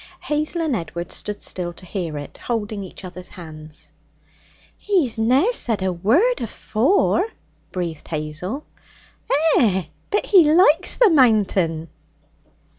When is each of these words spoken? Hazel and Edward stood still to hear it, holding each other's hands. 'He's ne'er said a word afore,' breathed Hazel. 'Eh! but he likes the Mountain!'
Hazel 0.21 0.63
and 0.63 0.75
Edward 0.75 1.11
stood 1.11 1.43
still 1.43 1.73
to 1.73 1.85
hear 1.85 2.17
it, 2.17 2.39
holding 2.39 2.81
each 2.83 3.05
other's 3.05 3.29
hands. 3.29 3.91
'He's 4.75 5.19
ne'er 5.19 5.53
said 5.53 5.83
a 5.83 5.93
word 5.93 6.41
afore,' 6.41 7.29
breathed 7.71 8.07
Hazel. 8.07 8.65
'Eh! 9.59 9.83
but 10.09 10.25
he 10.25 10.51
likes 10.51 10.95
the 10.95 11.11
Mountain!' 11.11 11.87